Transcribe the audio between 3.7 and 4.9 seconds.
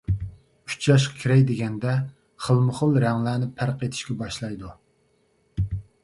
ئېتىشكە باشلايدۇ.